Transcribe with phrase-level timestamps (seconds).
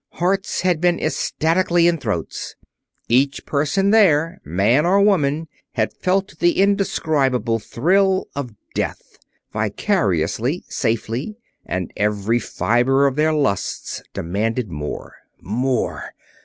[0.13, 2.55] Hearts had been ecstatically in throats.
[3.07, 9.19] Each person there, man or woman, had felt the indescribable thrill of death
[9.53, 11.37] vicariously, safely
[11.67, 15.17] and every fiber of their lusts demanded more.
[15.39, 16.15] More!